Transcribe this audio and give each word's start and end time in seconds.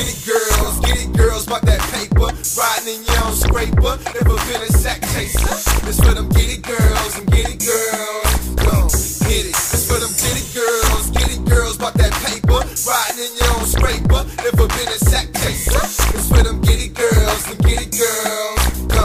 get 0.00 0.16
it 0.16 0.26
girls, 0.26 0.80
get 0.80 1.04
it 1.04 1.12
girls, 1.12 1.46
about 1.46 1.62
that 1.62 1.80
paper. 1.92 2.28
Riding 2.56 3.00
in 3.00 3.04
your 3.04 3.24
own 3.24 3.34
scraper, 3.36 3.94
never 4.16 4.36
been 4.48 4.62
a 4.62 4.72
sack 4.72 5.00
chaser. 5.12 5.54
This 5.84 6.00
for 6.00 6.14
them 6.14 6.28
get 6.30 6.48
it 6.48 6.62
girls 6.62 7.18
and 7.18 7.26
get 7.30 7.48
it 7.48 7.60
girls. 7.60 8.32
Go, 8.56 8.88
get 9.28 9.44
it. 9.44 9.56
This 9.56 9.84
for 9.88 10.00
them 10.00 10.12
get 10.16 10.36
it 10.40 10.48
girls, 10.56 11.10
get 11.10 11.28
it 11.28 11.44
girls, 11.44 11.76
about 11.76 11.94
that 11.94 12.12
paper. 12.24 12.60
Riding 12.88 13.28
in 13.28 13.32
your 13.36 13.50
own 13.60 13.66
scraper, 13.66 14.22
never 14.40 14.66
been 14.68 14.88
a 14.88 14.98
sack 14.98 15.28
chaser. 15.36 15.84
This 16.12 16.28
for 16.28 16.42
them 16.42 16.60
get 16.62 16.80
it 16.80 16.94
girls 16.94 17.44
and 17.50 17.58
get 17.60 17.80
it 17.84 17.92
girls. 17.92 18.60
Go, 18.88 19.04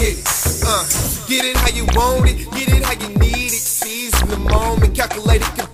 get 0.00 0.16
it. 0.16 0.24
Uh, 0.64 0.84
get 1.28 1.44
it 1.44 1.56
how 1.56 1.72
you 1.76 1.84
want 1.92 2.28
it, 2.28 2.48
get 2.56 2.68
it 2.68 2.82
how 2.82 2.96
you 2.96 3.08
need 3.18 3.52
it. 3.52 3.60
Seize 3.60 4.16
the 4.24 4.38
moment, 4.38 4.96
calculated 4.96 5.69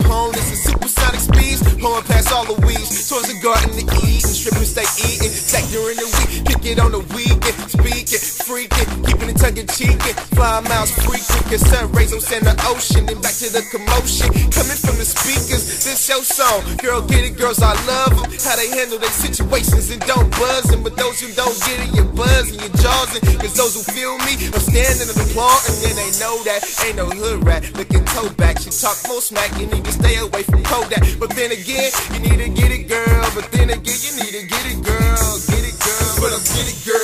Pulling 1.86 2.02
past 2.02 2.32
all 2.32 2.44
the 2.44 2.66
weeds 2.66 3.08
towards 3.08 3.32
the 3.32 3.38
garden 3.40 3.70
to 3.70 3.96
eat 4.08 4.24
and 4.24 4.34
stripping, 4.34 4.64
stay 4.64 4.82
eating. 5.06 5.30
Stack 5.30 5.70
during 5.70 5.94
the 5.94 6.06
week, 6.18 6.44
kick 6.44 6.66
it 6.72 6.80
on 6.80 6.90
the 6.90 6.98
weekend. 7.14 7.54
Speaking, 7.70 8.35
freaking, 8.46 8.86
keeping 9.02 9.28
it 9.28 9.36
tongue 9.42 9.58
in 9.58 9.66
cheek. 9.66 9.98
Fly 10.38 10.62
miles 10.70 10.94
frequent, 11.02 11.42
cause 11.50 11.66
sun 11.66 11.90
rays 11.90 12.14
on 12.14 12.22
center 12.22 12.54
ocean. 12.70 13.04
then 13.06 13.18
back 13.18 13.34
to 13.42 13.50
the 13.50 13.66
commotion 13.74 14.30
coming 14.54 14.78
from 14.78 14.94
the 15.02 15.06
speakers. 15.06 15.66
This 15.82 16.06
your 16.06 16.22
song, 16.22 16.62
girl, 16.78 17.02
get 17.02 17.26
it, 17.26 17.34
girls, 17.34 17.58
I 17.58 17.74
love 17.90 18.14
them. 18.14 18.30
How 18.46 18.54
they 18.54 18.70
handle 18.70 19.02
their 19.02 19.10
situations 19.10 19.90
and 19.90 20.00
don't 20.06 20.30
buzz. 20.38 20.70
And 20.70 20.86
but 20.86 20.94
those 20.94 21.18
who 21.18 21.34
don't 21.34 21.58
get 21.66 21.82
it, 21.82 21.90
you 21.98 22.06
buzz 22.14 22.54
and 22.54 22.62
you 22.62 22.70
jaws. 22.78 23.18
Cause 23.42 23.54
those 23.58 23.74
who 23.74 23.82
feel 23.90 24.14
me 24.22 24.38
are 24.54 24.62
standing 24.62 25.10
and 25.10 25.18
applauding. 25.18 25.74
And 25.74 25.78
then 25.82 25.94
they 25.98 26.10
know 26.22 26.38
that 26.46 26.62
ain't 26.86 26.96
no 27.02 27.10
hood 27.10 27.42
rat 27.42 27.66
looking 27.74 28.06
toe 28.14 28.30
back. 28.38 28.62
She 28.62 28.70
talk 28.70 28.94
more 29.10 29.20
smack, 29.20 29.50
you 29.58 29.66
need 29.66 29.84
to 29.84 29.92
stay 29.92 30.22
away 30.22 30.46
from 30.46 30.62
Kodak. 30.62 31.02
But 31.18 31.34
then 31.34 31.50
again, 31.50 31.90
you 32.14 32.22
need 32.22 32.38
to 32.38 32.48
get 32.54 32.70
it, 32.70 32.86
girl. 32.86 33.26
But 33.34 33.50
then 33.50 33.74
again, 33.74 33.98
you 34.06 34.12
need 34.22 34.34
to 34.38 34.42
get 34.46 34.64
it, 34.70 34.78
girl. 34.86 35.34
Get 35.50 35.66
it, 35.66 35.76
girl. 35.82 36.14
But 36.22 36.30
I'm 36.30 36.44
get 36.54 36.70
it, 36.70 36.78
girls. 36.86 36.95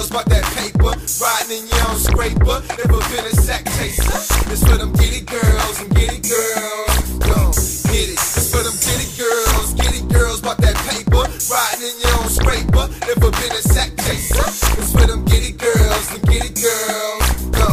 Girls. 0.00 0.10
About 0.10 0.26
that 0.32 0.44
paper. 0.56 0.96
Riding 1.20 1.60
in 1.60 1.68
your 1.68 1.88
own 1.92 1.98
scraper. 2.00 2.56
Never 2.80 3.00
been 3.12 3.26
a 3.28 3.34
sack 3.36 3.64
chaser. 3.76 4.16
This 4.48 4.64
for 4.64 4.78
them 4.78 4.92
giddy 4.96 5.20
girls. 5.28 5.76
And 5.80 5.92
it, 5.92 6.24
girls. 6.24 7.20
Go, 7.20 7.52
get 7.92 8.08
it. 8.08 8.16
This 8.16 8.48
for 8.48 8.64
them 8.64 8.72
it, 8.72 9.12
girls. 9.20 9.76
It, 9.76 10.08
girls. 10.08 10.40
About 10.40 10.56
that 10.64 10.76
paper. 10.88 11.20
Riding 11.52 11.84
in 11.84 12.00
your 12.00 12.16
own 12.16 12.30
scraper. 12.32 12.88
Never 13.04 13.28
been 13.28 13.52
a 13.52 13.60
sack 13.60 13.92
chaser. 14.00 14.40
This 14.80 14.92
for 14.92 15.04
them 15.04 15.20
it, 15.28 15.58
girls. 15.58 16.08
And 16.16 16.24
it, 16.32 16.56
girls. 16.56 17.24
Go, 17.52 17.68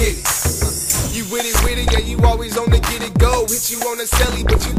get 0.00 0.16
it. 0.16 0.24
You 1.12 1.28
with 1.28 1.44
it, 1.44 1.56
with 1.60 1.76
it, 1.76 1.92
yeah, 1.92 2.04
you 2.08 2.16
always 2.24 2.56
on 2.56 2.70
the 2.70 2.80
get 2.80 3.04
it 3.04 3.12
go. 3.18 3.44
Hit 3.44 3.68
you 3.68 3.80
on 3.84 3.98
the 3.98 4.04
celly, 4.04 4.48
but 4.48 4.64
you 4.64 4.75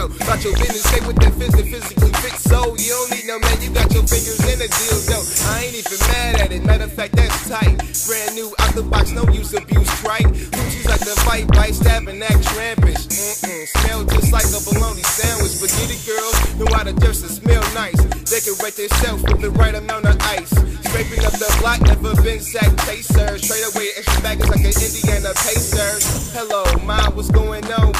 dealio. 0.00 0.16
About 0.22 0.44
your 0.44 0.54
business, 0.54 0.82
stay 0.82 1.06
with 1.06 1.16
that 1.16 1.32
phys- 1.32 1.70
physically 1.70 2.12
fit 2.12 2.32
soul. 2.40 2.76
You 2.78 2.90
don't 2.90 3.10
need 3.10 3.26
no 3.26 3.38
man, 3.38 3.60
you 3.60 3.70
got 3.70 3.92
your 3.92 4.06
fingers 4.06 4.40
in 4.48 4.58
the 4.58 4.68
deal, 4.68 4.98
though. 5.08 5.24
I 5.52 5.64
ain't 5.64 5.74
even 5.74 5.98
mad 6.08 6.40
at 6.40 6.52
it, 6.52 6.64
matter 6.64 6.84
of 6.84 6.92
fact, 6.92 7.16
that's 7.16 7.48
tight. 7.48 7.76
Brand 8.06 8.34
new 8.34 8.52
out 8.58 8.74
the 8.74 8.82
box, 8.82 9.10
no 9.10 9.24
use 9.32 9.52
abuse, 9.54 9.90
right? 10.04 10.26
Hoochies 10.26 10.88
like 10.88 11.00
the 11.00 11.16
fight, 11.26 11.48
bite, 11.48 11.74
stab, 11.74 12.08
and 12.08 12.22
act 12.22 12.42
trampish. 12.48 13.06
Mm-mm, 13.06 13.66
smell 13.68 14.04
just 14.04 14.32
like 14.32 14.48
a 14.48 14.60
bologna 14.64 15.02
sandwich. 15.02 15.50
It, 15.60 16.06
girls, 16.06 16.36
know 16.56 16.66
how 16.74 16.84
to 16.84 16.92
dress 16.92 17.22
and 17.22 17.30
smell 17.30 17.62
nice. 17.74 18.00
They 18.30 18.40
decorate 18.40 18.76
themselves 18.76 19.22
with 19.24 19.40
the 19.40 19.50
right 19.50 19.74
amount 19.74 20.06
of 20.06 20.16
ice. 20.20 20.50
Scraping 20.90 21.24
up 21.24 21.32
the 21.32 21.46
block, 21.60 21.80
never 21.82 22.14
been 22.22 22.40
sack 22.40 22.70
chaser. 22.86 23.38
Straight 23.38 23.64
away, 23.74 23.90
extra 23.96 24.22
baggage 24.22 24.48
like 24.48 24.64
an 24.64 24.74
Indiana 24.74 25.32
Pacer. 25.34 26.09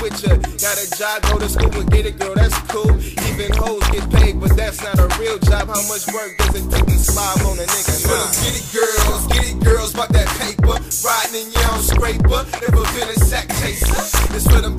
With 0.03 0.23
ya? 0.25 0.37
Got 0.37 0.77
a 0.81 0.87
job, 0.97 1.23
go 1.23 1.39
to 1.39 1.49
school 1.49 1.73
and 1.81 1.91
get 1.91 2.07
it, 2.07 2.19
girl, 2.19 2.35
that's 2.35 2.57
cool. 2.69 2.91
Even 3.29 3.53
hoes 3.57 3.85
get 3.91 4.09
paid, 4.11 4.41
but 4.41 4.57
that's 4.57 4.83
not 4.83 4.99
a 4.99 5.09
real 5.21 5.39
job. 5.39 5.69
How 5.69 5.83
much 5.89 6.09
work 6.13 6.37
does 6.39 6.55
it 6.57 6.67
take 6.71 6.87
to 6.87 6.99
slob 6.99 7.41
on 7.47 7.59
a 7.59 7.67
nigga? 7.69 8.09
Nah. 8.09 8.33
Get 8.43 8.57
it, 8.57 8.67
girls, 8.73 9.27
get 9.29 9.45
it, 9.49 9.65
girls, 9.65 9.95
about 9.95 10.11
that 10.13 10.29
paper. 10.41 10.77
Riding 11.05 11.47
in 11.47 11.53
your 11.53 11.67
own 11.73 11.83
scraper, 11.83 12.41
never 12.61 12.85
been 12.97 13.09
a 13.09 13.19
sack 13.25 13.49
chaser. 13.61 13.95
This 14.33 14.47
for 14.47 14.61
them 14.61 14.70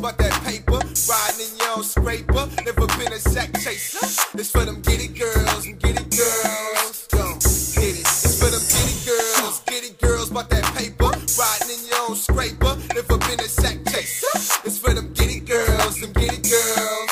about 0.00 0.16
that 0.16 0.32
paper. 0.44 0.80
Riding 1.08 1.52
in 1.52 1.58
your 1.58 1.76
own 1.76 1.84
scraper. 1.84 2.48
Never 2.64 2.86
been 2.96 3.12
a 3.12 3.18
sack 3.18 3.52
chaser. 3.60 4.00
It's 4.34 4.50
for 4.50 4.64
them 4.64 4.80
giddy 4.80 5.08
girls 5.08 5.66
and 5.66 5.78
giddy 5.78 6.04
girls. 6.04 7.06
Go 7.12 7.34
get 7.76 8.00
it. 8.00 8.08
It's 8.08 8.40
for 8.40 8.48
them 8.48 8.64
giddy 8.72 8.96
girls, 9.04 9.60
giddy 9.66 9.92
girls 10.00 10.30
about 10.30 10.48
that 10.50 10.64
paper. 10.74 11.12
Riding 11.38 11.70
in 11.76 11.86
your 11.86 12.00
own 12.08 12.16
scraper. 12.16 12.76
Never 12.94 13.18
been 13.18 13.40
a 13.40 13.48
sack 13.48 13.78
chaser. 13.92 14.32
It's 14.64 14.78
for 14.78 14.94
them 14.94 15.12
giddy 15.12 15.40
girls, 15.40 16.02
and 16.02 16.14
giddy 16.14 16.40
girls. 16.48 17.09